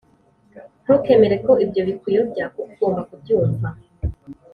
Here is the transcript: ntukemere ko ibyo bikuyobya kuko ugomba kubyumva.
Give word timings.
ntukemere 0.83 1.35
ko 1.45 1.51
ibyo 1.63 1.81
bikuyobya 1.87 2.45
kuko 2.53 2.69
ugomba 2.73 3.01
kubyumva. 3.09 3.67